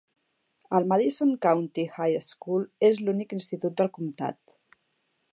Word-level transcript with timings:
El 0.77 0.85
Madison 0.91 1.33
County 1.45 1.83
High 1.97 2.15
School 2.29 2.65
és 2.89 3.01
l'únic 3.05 3.35
institut 3.37 3.77
del 3.83 3.91
comtat. 3.99 4.39